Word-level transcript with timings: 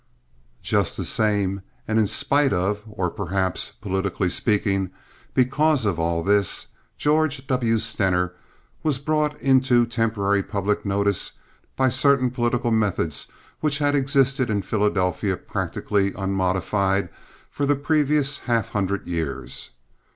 Just 0.63 0.97
the 0.97 1.05
same, 1.05 1.61
and 1.87 1.99
in 1.99 2.07
spite 2.07 2.51
of, 2.53 2.81
or 2.89 3.11
perhaps, 3.11 3.69
politically 3.79 4.31
speaking, 4.31 4.89
because 5.35 5.85
of 5.85 5.99
all 5.99 6.23
this, 6.23 6.65
George 6.97 7.45
W. 7.45 7.77
Stener 7.77 8.33
was 8.81 8.97
brought 8.97 9.39
into 9.39 9.85
temporary 9.85 10.41
public 10.41 10.87
notice 10.87 11.33
by 11.75 11.87
certain 11.87 12.31
political 12.31 12.71
methods 12.71 13.27
which 13.59 13.77
had 13.77 13.93
existed 13.93 14.49
in 14.49 14.63
Philadelphia 14.63 15.37
practically 15.37 16.13
unmodified 16.15 17.09
for 17.51 17.67
the 17.67 17.75
previous 17.75 18.39
half 18.39 18.69
hundred 18.69 19.05
years. 19.05 19.69